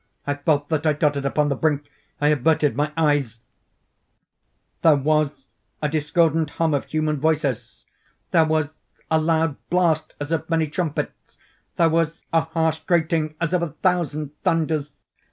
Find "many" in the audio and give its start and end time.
10.49-10.67